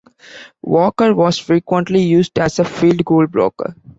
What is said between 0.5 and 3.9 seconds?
Walker was frequently used as a field goal blocker.